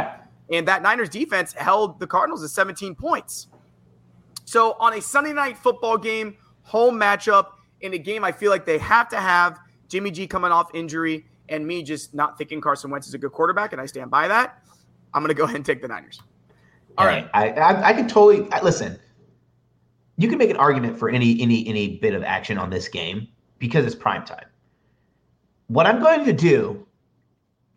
[0.49, 0.57] yeah.
[0.57, 3.47] and that Niners defense held the Cardinals to 17 points.
[4.45, 7.47] So on a Sunday night football game, home matchup,
[7.81, 11.25] in a game I feel like they have to have Jimmy G coming off injury
[11.49, 14.27] and me just not thinking Carson Wentz is a good quarterback, and I stand by
[14.27, 14.61] that.
[15.13, 16.21] I'm going to go ahead and take the Niners.
[16.97, 18.99] All right, I, I, I can totally I, listen.
[20.17, 23.27] You can make an argument for any any any bit of action on this game
[23.59, 24.45] because it's prime time.
[25.67, 26.85] What I'm going to do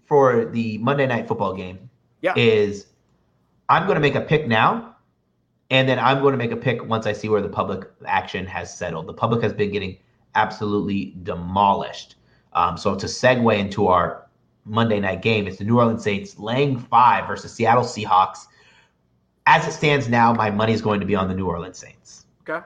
[0.06, 1.90] for the Monday night football game
[2.22, 2.32] yeah.
[2.36, 2.86] is
[3.68, 4.96] I'm going to make a pick now
[5.70, 8.44] and then I'm going to make a pick once I see where the public action
[8.46, 9.06] has settled.
[9.06, 9.96] The public has been getting
[10.34, 12.16] absolutely demolished.
[12.52, 14.26] Um, so to segue into our
[14.64, 18.46] Monday night game, it's the New Orleans Saints laying five versus Seattle Seahawks.
[19.46, 22.26] As it stands now, my money is going to be on the New Orleans Saints.
[22.48, 22.64] Okay.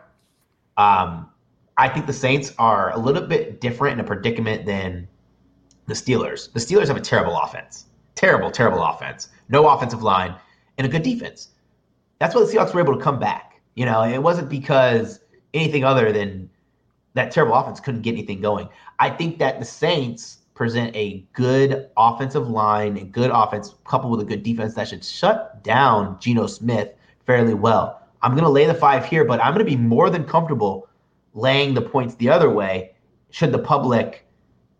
[0.78, 1.30] Um,
[1.76, 5.08] I think the Saints are a little bit different in a predicament than
[5.86, 6.52] the Steelers.
[6.52, 10.34] The Steelers have a terrible offense, terrible, terrible offense, no offensive line,
[10.78, 11.50] and a good defense
[12.24, 13.60] that's why the Seahawks were able to come back.
[13.74, 15.20] You know, it wasn't because
[15.52, 16.48] anything other than
[17.12, 18.66] that terrible offense couldn't get anything going.
[18.98, 24.20] I think that the Saints present a good offensive line and good offense coupled with
[24.22, 26.94] a good defense that should shut down Geno Smith
[27.26, 28.00] fairly well.
[28.22, 30.88] I'm going to lay the five here, but I'm going to be more than comfortable
[31.34, 32.94] laying the points the other way
[33.32, 34.24] should the public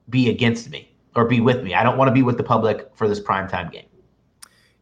[0.09, 1.74] be against me or be with me.
[1.74, 3.85] I don't want to be with the public for this primetime game.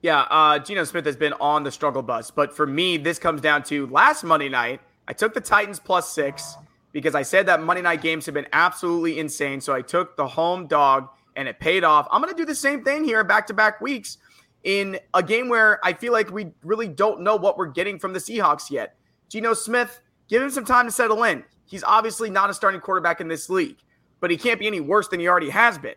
[0.02, 2.30] Yeah, uh, Geno Smith has been on the struggle bus.
[2.30, 6.12] But for me, this comes down to last Monday night, I took the Titans plus
[6.12, 6.56] six
[6.92, 9.60] because I said that Monday night games have been absolutely insane.
[9.60, 12.06] So I took the home dog and it paid off.
[12.10, 14.18] I'm going to do the same thing here back to back weeks
[14.64, 18.12] in a game where I feel like we really don't know what we're getting from
[18.12, 18.96] the Seahawks yet.
[19.28, 20.00] Geno Smith
[20.32, 21.44] Give him some time to settle in.
[21.66, 23.76] He's obviously not a starting quarterback in this league,
[24.18, 25.94] but he can't be any worse than he already has been.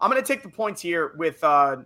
[0.00, 1.76] I'm going to take the points here with uh,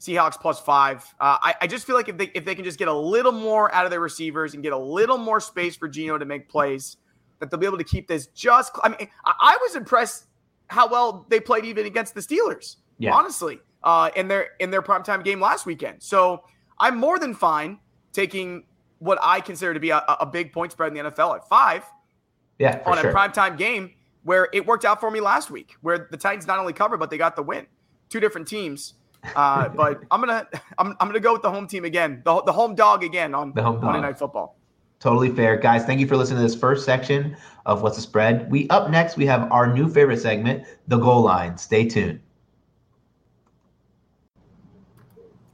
[0.00, 1.02] Seahawks plus five.
[1.20, 3.32] Uh, I, I, just feel like if they if they can just get a little
[3.32, 6.48] more out of their receivers and get a little more space for Geno to make
[6.48, 6.96] plays,
[7.38, 8.72] that they'll be able to keep this just.
[8.82, 10.26] I mean, I, I was impressed
[10.68, 12.76] how well they played even against the Steelers.
[12.98, 13.12] Yeah.
[13.12, 16.02] Honestly, uh, in their in their primetime game last weekend.
[16.02, 16.44] So
[16.78, 17.78] I'm more than fine
[18.12, 18.64] taking
[19.00, 21.84] what I consider to be a, a big point spread in the NFL at five.
[22.58, 23.10] Yeah, on sure.
[23.10, 26.58] a primetime game where it worked out for me last week, where the Titans not
[26.58, 27.66] only covered but they got the win.
[28.08, 28.94] Two different teams.
[29.36, 30.46] Uh, but I'm gonna
[30.78, 33.52] I'm, I'm gonna go with the home team again, the, the home dog again on
[33.52, 34.56] the home Monday Night Football.
[34.98, 35.84] Totally fair, guys.
[35.84, 38.50] Thank you for listening to this first section of What's the Spread.
[38.50, 41.56] We up next we have our new favorite segment, the goal line.
[41.56, 42.20] Stay tuned.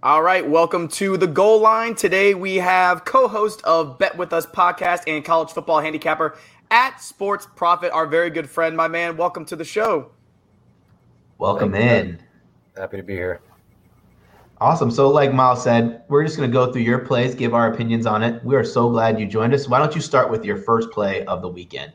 [0.03, 1.95] All right, welcome to the goal line.
[1.97, 6.37] Today we have co-host of Bet with Us podcast and college football handicapper
[6.71, 9.17] at Sports Profit, our very good friend, my man.
[9.17, 10.11] Welcome to the show.
[11.39, 12.21] Welcome in.
[12.77, 13.41] Happy to be here.
[14.59, 14.91] Awesome.
[14.91, 18.07] So, like Miles said, we're just going to go through your plays, give our opinions
[18.07, 18.43] on it.
[18.43, 19.69] We are so glad you joined us.
[19.69, 21.93] Why don't you start with your first play of the weekend?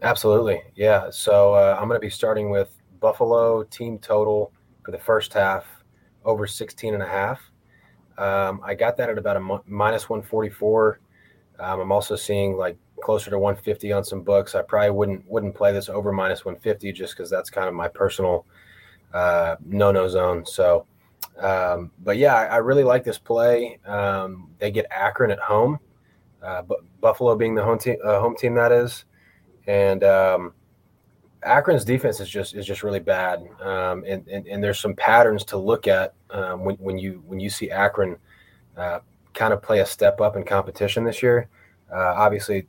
[0.00, 0.62] Absolutely.
[0.76, 1.10] Yeah.
[1.10, 2.70] So, uh, I'm going to be starting with
[3.00, 4.50] Buffalo team total
[4.82, 5.66] for the first half
[6.24, 7.38] over 16 and a half.
[8.16, 11.00] Um, I got that at about a minus 144.
[11.60, 14.54] Um, I'm also seeing like closer to 150 on some books.
[14.54, 17.88] I probably wouldn't wouldn't play this over minus 150 just because that's kind of my
[17.88, 18.46] personal
[19.12, 20.46] uh, no no zone.
[20.46, 20.86] So,
[21.38, 23.78] um, but yeah, I, I, really like this play.
[23.84, 25.78] Um, they get Akron at home,
[26.42, 29.04] uh, but Buffalo being the home team, uh, home team that is,
[29.66, 30.52] and um,
[31.42, 33.48] Akron's defense is just is just really bad.
[33.60, 37.40] Um, and, and, and there's some patterns to look at um, when when you when
[37.40, 38.16] you see Akron
[38.76, 39.00] uh,
[39.32, 41.48] kind of play a step up in competition this year.
[41.92, 42.66] Uh, obviously,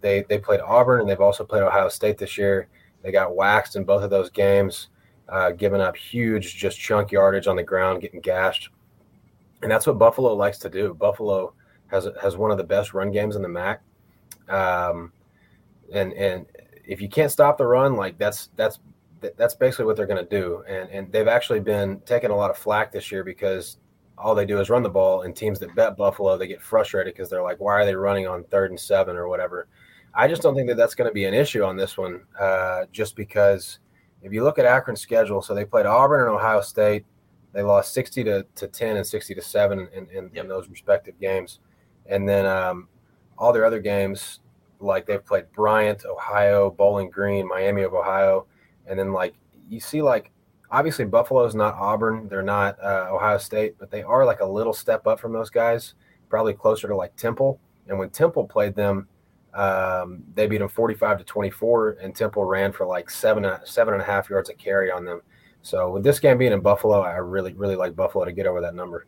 [0.00, 2.68] they they played Auburn and they've also played Ohio State this year.
[3.02, 4.88] They got waxed in both of those games,
[5.28, 8.70] uh, giving up huge, just chunk yardage on the ground, getting gashed,
[9.62, 10.94] and that's what Buffalo likes to do.
[10.94, 11.54] Buffalo
[11.88, 13.82] has has one of the best run games in the MAC,
[14.48, 15.12] um,
[15.92, 16.46] and and
[16.84, 18.80] if you can't stop the run, like that's that's
[19.36, 20.64] that's basically what they're going to do.
[20.68, 23.78] And and they've actually been taking a lot of flack this year because
[24.18, 25.22] all they do is run the ball.
[25.22, 28.26] And teams that bet Buffalo, they get frustrated because they're like, why are they running
[28.26, 29.68] on third and seven or whatever?
[30.14, 32.84] I just don't think that that's going to be an issue on this one, uh,
[32.92, 33.78] just because
[34.22, 37.04] if you look at Akron's schedule, so they played Auburn and Ohio State.
[37.52, 41.18] They lost 60 to, to 10 and 60 to 7 in, in, in those respective
[41.20, 41.58] games.
[42.06, 42.88] And then um,
[43.36, 44.40] all their other games,
[44.80, 48.46] like they've played Bryant, Ohio, Bowling Green, Miami of Ohio.
[48.86, 49.34] And then, like,
[49.68, 50.32] you see, like,
[50.72, 52.28] obviously Buffalo's not Auburn.
[52.28, 55.50] They're not uh, Ohio State, but they are like a little step up from those
[55.50, 55.94] guys,
[56.28, 57.60] probably closer to like Temple.
[57.88, 59.06] And when Temple played them,
[59.54, 64.02] um, they beat them 45 to 24, and Temple ran for like seven, seven and
[64.02, 65.20] a half yards a carry on them.
[65.62, 68.60] So with this game being in Buffalo, I really, really like Buffalo to get over
[68.60, 69.06] that number.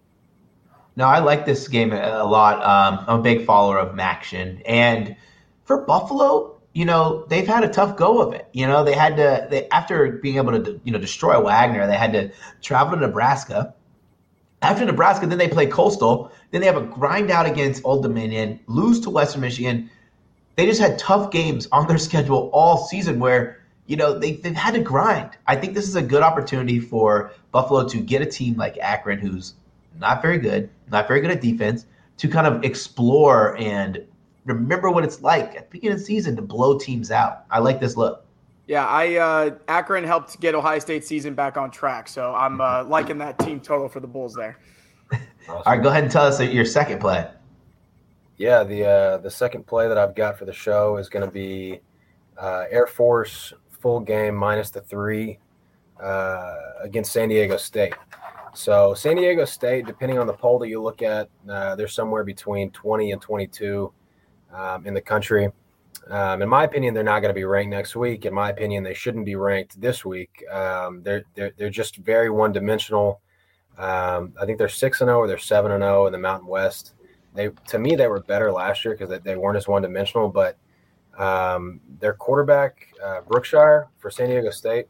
[0.97, 2.63] No, I like this game a lot.
[2.63, 4.63] Um, I'm a big follower of MACtion.
[4.65, 5.17] And
[5.65, 8.49] for Buffalo, you know, they've had a tough go of it.
[8.53, 11.97] You know, they had to, they after being able to, you know, destroy Wagner, they
[11.97, 12.31] had to
[12.63, 13.75] travel to Nebraska.
[14.63, 16.31] After Nebraska, then they play Coastal.
[16.51, 19.91] Then they have a grind out against Old Dominion, lose to Western Michigan,
[20.57, 24.57] they just had tough games on their schedule all season where you know they, they've
[24.57, 25.31] had to grind.
[25.47, 29.19] I think this is a good opportunity for buffalo to get a team like akron
[29.19, 29.55] who's
[30.01, 31.87] not very good not very good at defense
[32.17, 34.05] to kind of explore and
[34.45, 37.45] remember what it's like at the beginning of the season to blow teams out.
[37.51, 38.25] I like this look.
[38.67, 42.85] Yeah i uh, akron helped get ohio state season back on track so i'm uh,
[42.85, 44.59] liking that team total for the bulls there.
[45.49, 47.29] All right go ahead and tell us your second play
[48.37, 51.31] yeah, the uh, the second play that I've got for the show is going to
[51.31, 51.81] be
[52.37, 55.39] uh, Air Force full game minus the three
[56.03, 57.95] uh, against San Diego State.
[58.55, 62.25] So San Diego State, depending on the poll that you look at, uh, they're somewhere
[62.25, 63.93] between 20 and 22
[64.53, 65.51] um, in the country.
[66.09, 68.27] Um, in my opinion, they're not going to be ranked next week.
[68.27, 70.45] In my opinion, they shouldn't be ranked this week.
[70.51, 73.21] Um, they're, they're they're just very one dimensional.
[73.79, 76.13] Um, I think they're six and zero oh or they're seven and zero oh in
[76.13, 76.94] the Mountain West
[77.35, 80.29] they to me they were better last year because they, they, weren't as one dimensional.
[80.29, 80.57] But
[81.19, 84.87] um, their quarterback uh, Brookshire for San Diego State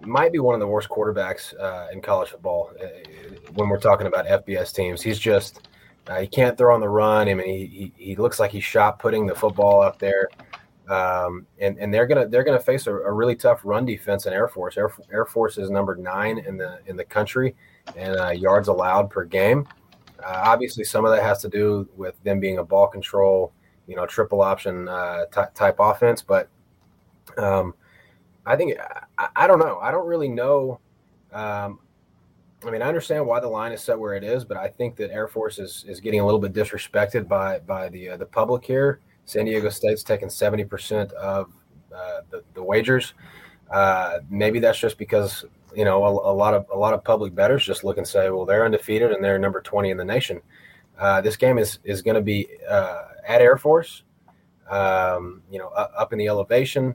[0.00, 2.86] might be one of the worst quarterbacks uh, in college football uh,
[3.54, 5.02] when we're talking about FBS teams.
[5.02, 5.68] He's just
[6.06, 7.28] uh, he can't throw on the run.
[7.28, 10.28] I mean, he, he, he looks like he's shot putting the football up there.
[10.88, 14.34] Um, and, and they're gonna they're gonna face a, a, really tough run defense in
[14.34, 14.76] Air Force.
[14.76, 17.54] Air, Air Force is number nine in the in the country
[17.96, 19.66] and uh, yards allowed per game.
[20.20, 23.52] Uh, obviously, some of that has to do with them being a ball control
[23.86, 26.22] you know, triple option uh, t- type offense.
[26.22, 26.48] But
[27.36, 27.74] um,
[28.46, 28.78] I think
[29.18, 29.78] I, I, don't know.
[29.78, 30.80] I don't really know.
[31.32, 31.80] Um,
[32.64, 34.96] I mean, I understand why the line is set where it is, but I think
[34.96, 38.26] that Air Force is, is getting a little bit disrespected by by the uh, the
[38.26, 39.00] public here.
[39.26, 41.52] San Diego State's taking seventy percent of
[41.94, 43.12] uh, the, the wagers.
[43.70, 45.44] Uh, maybe that's just because
[45.74, 48.30] you know a, a, lot of a lot of public bettors just look and say,
[48.30, 50.40] well, they're undefeated and they're number twenty in the nation.
[50.98, 54.04] Uh, this game is is going to be uh, at Air Force,
[54.70, 56.94] um, you know, up in the elevation.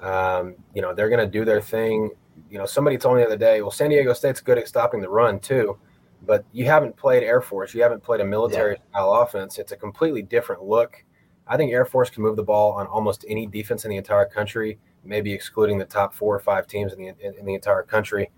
[0.00, 2.10] Um, you know, they're going to do their thing
[2.50, 5.00] you know, somebody told me the other day, well, San Diego State's good at stopping
[5.00, 5.78] the run too,
[6.26, 8.90] but you haven't played Air Force, you haven't played a military yeah.
[8.90, 9.58] style offense.
[9.58, 11.04] It's a completely different look.
[11.46, 14.26] I think Air Force can move the ball on almost any defense in the entire
[14.26, 14.78] country,
[15.08, 18.30] maybe excluding the top four or five teams in the in, in the entire country.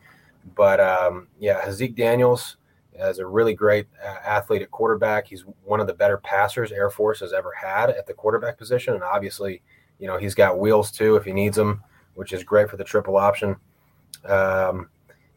[0.55, 2.57] But um, yeah, Haaziq Daniels
[2.95, 5.27] is a really great uh, athlete at quarterback.
[5.27, 8.95] He's one of the better passers Air Force has ever had at the quarterback position,
[8.95, 9.63] and obviously,
[9.99, 11.83] you know, he's got wheels too if he needs them,
[12.15, 13.57] which is great for the triple option.
[14.25, 14.89] Um,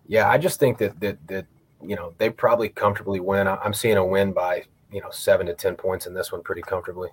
[0.07, 1.45] yeah, I just think that that that
[1.81, 3.47] you know they probably comfortably win.
[3.47, 6.61] I'm seeing a win by you know seven to ten points in this one pretty
[6.61, 7.09] comfortably.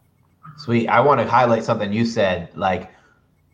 [0.56, 0.88] Sweet.
[0.88, 2.50] I want to highlight something you said.
[2.56, 2.90] Like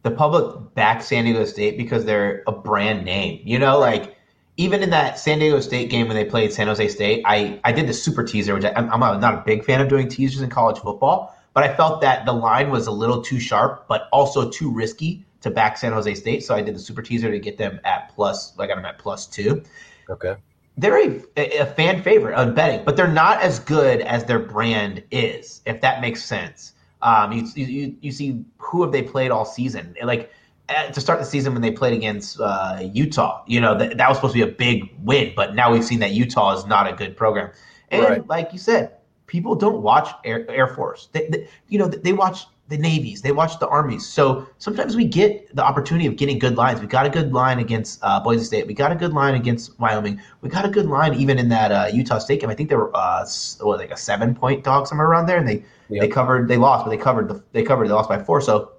[0.07, 3.41] the public back San Diego State because they're a brand name.
[3.45, 4.17] You know, like
[4.57, 7.73] even in that San Diego State game when they played San Jose State, I I
[7.73, 10.43] did the super teaser, which I, I'm, I'm not a big fan of doing teasers
[10.43, 14.09] in college football, but I felt that the line was a little too sharp, but
[14.13, 16.45] also too risky to back San Jose State.
[16.45, 18.99] So I did the super teaser to get them at plus, I got them at
[18.99, 19.65] plus two.
[20.09, 20.37] Okay.
[20.77, 25.03] They're a, a fan favorite on betting, but they're not as good as their brand
[25.11, 26.75] is, if that makes sense.
[27.03, 29.95] Um, you, you, you see who have they played all season?
[30.03, 30.31] Like
[30.69, 34.19] to start the season when they played against uh, Utah, you know th- that was
[34.19, 36.93] supposed to be a big win, but now we've seen that Utah is not a
[36.95, 37.51] good program.
[37.91, 38.27] And right.
[38.27, 41.09] like you said, people don't watch Air, Air Force.
[41.13, 44.07] They, they, you know, they watch the navies, they watch the armies.
[44.07, 46.81] So sometimes we get the opportunity of getting good lines.
[46.81, 48.67] We got a good line against uh, Boise State.
[48.67, 50.21] We got a good line against Wyoming.
[50.41, 52.51] We got a good line even in that uh, Utah State game.
[52.51, 53.25] I think they were uh,
[53.61, 56.01] what, like a seven point dog somewhere around there, and they yep.
[56.01, 56.49] they covered.
[56.49, 57.29] They lost, but they covered.
[57.29, 57.87] The, they covered.
[57.87, 58.41] They lost by four.
[58.41, 58.73] So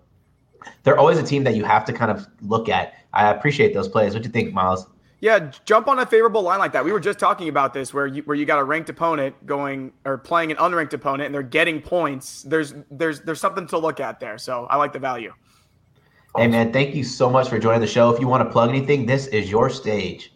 [0.84, 2.94] they're always a team that you have to kind of look at.
[3.14, 4.14] I appreciate those plays.
[4.14, 4.86] What do you think, Miles?
[5.20, 6.86] Yeah, jump on a favorable line like that.
[6.86, 9.92] We were just talking about this where you where you got a ranked opponent going
[10.06, 12.44] or playing an unranked opponent and they're getting points.
[12.44, 14.38] There's there's there's something to look at there.
[14.38, 15.34] So I like the value.
[16.36, 18.12] Hey man, thank you so much for joining the show.
[18.14, 20.34] If you want to plug anything, this is your stage.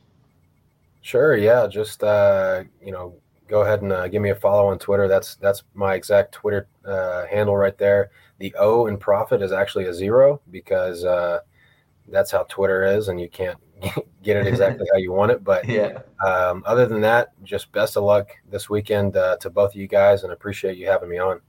[1.02, 3.16] Sure, yeah, just uh, you know,
[3.48, 5.08] go ahead and uh, give me a follow on Twitter.
[5.08, 8.10] That's that's my exact Twitter uh, handle right there.
[8.40, 11.42] The O in profit is actually a zero because uh,
[12.08, 13.60] that's how Twitter is, and you can't
[14.24, 15.44] get it exactly how you want it.
[15.44, 19.72] But yeah, um, other than that, just best of luck this weekend uh, to both
[19.72, 21.42] of you guys, and appreciate you having me on.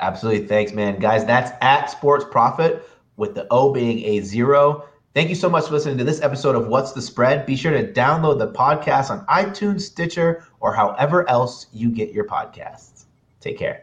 [0.00, 1.24] Absolutely, thanks, man, guys.
[1.24, 4.84] That's at Sports Profit with the O being a zero.
[5.14, 7.46] Thank you so much for listening to this episode of What's the Spread.
[7.46, 12.24] Be sure to download the podcast on iTunes, Stitcher, or however else you get your
[12.24, 13.06] podcasts.
[13.40, 13.76] Take care.